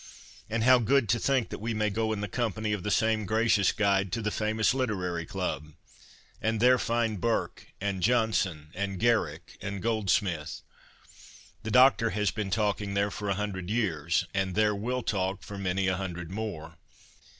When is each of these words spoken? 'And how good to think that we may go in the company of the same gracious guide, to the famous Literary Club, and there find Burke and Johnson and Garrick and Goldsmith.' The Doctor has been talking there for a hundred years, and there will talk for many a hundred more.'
'And 0.49 0.63
how 0.63 0.79
good 0.79 1.07
to 1.09 1.19
think 1.19 1.49
that 1.49 1.59
we 1.61 1.75
may 1.75 1.91
go 1.91 2.11
in 2.11 2.21
the 2.21 2.27
company 2.27 2.73
of 2.73 2.81
the 2.81 2.89
same 2.89 3.27
gracious 3.27 3.71
guide, 3.71 4.11
to 4.13 4.23
the 4.23 4.31
famous 4.31 4.73
Literary 4.73 5.27
Club, 5.27 5.73
and 6.41 6.59
there 6.59 6.79
find 6.79 7.21
Burke 7.21 7.67
and 7.79 8.01
Johnson 8.01 8.71
and 8.73 8.99
Garrick 8.99 9.59
and 9.61 9.79
Goldsmith.' 9.79 10.63
The 11.61 11.69
Doctor 11.69 12.09
has 12.09 12.31
been 12.31 12.49
talking 12.49 12.95
there 12.95 13.11
for 13.11 13.29
a 13.29 13.35
hundred 13.35 13.69
years, 13.69 14.25
and 14.33 14.55
there 14.55 14.73
will 14.73 15.03
talk 15.03 15.43
for 15.43 15.59
many 15.59 15.85
a 15.87 15.97
hundred 15.97 16.31
more.' 16.31 16.77